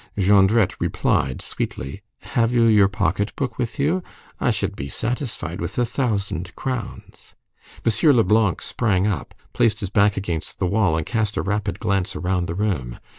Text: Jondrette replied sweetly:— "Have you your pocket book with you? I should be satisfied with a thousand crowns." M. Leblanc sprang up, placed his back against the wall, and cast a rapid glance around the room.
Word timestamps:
Jondrette 0.17 0.73
replied 0.79 1.43
sweetly:— 1.43 2.01
"Have 2.33 2.51
you 2.51 2.63
your 2.63 2.87
pocket 2.87 3.35
book 3.35 3.59
with 3.59 3.77
you? 3.79 4.01
I 4.39 4.49
should 4.49 4.75
be 4.75 4.89
satisfied 4.89 5.61
with 5.61 5.77
a 5.77 5.85
thousand 5.85 6.55
crowns." 6.55 7.35
M. 7.85 8.15
Leblanc 8.15 8.63
sprang 8.63 9.05
up, 9.05 9.35
placed 9.53 9.79
his 9.79 9.91
back 9.91 10.17
against 10.17 10.57
the 10.57 10.65
wall, 10.65 10.97
and 10.97 11.05
cast 11.05 11.37
a 11.37 11.43
rapid 11.43 11.79
glance 11.79 12.15
around 12.15 12.47
the 12.47 12.55
room. 12.55 12.97